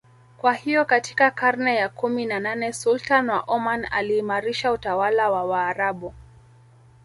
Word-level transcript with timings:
Kwahiyo 0.37 0.85
katika 0.85 1.31
karne 1.31 1.75
ya 1.75 1.89
kumi 1.89 2.25
na 2.25 2.39
nane 2.39 2.73
Sultan 2.73 3.29
wa 3.29 3.39
Oman 3.41 3.85
aliimarisha 3.91 4.71
utawala 4.71 5.29
wa 5.31 5.43
waarabu 5.43 6.13